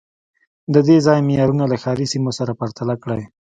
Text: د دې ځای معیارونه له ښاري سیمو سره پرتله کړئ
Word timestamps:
د 0.73 0.75
دې 0.87 0.97
ځای 1.05 1.19
معیارونه 1.27 1.65
له 1.71 1.77
ښاري 1.83 2.05
سیمو 2.13 2.31
سره 2.39 2.57
پرتله 2.59 2.95
کړئ 3.03 3.21